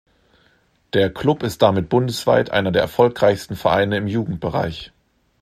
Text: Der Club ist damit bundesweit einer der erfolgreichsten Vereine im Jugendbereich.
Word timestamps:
Der 0.93 1.11
Club 1.13 1.43
ist 1.43 1.61
damit 1.61 1.87
bundesweit 1.89 2.49
einer 2.49 2.71
der 2.71 2.81
erfolgreichsten 2.81 3.55
Vereine 3.55 3.97
im 3.97 4.07
Jugendbereich. 4.07 4.91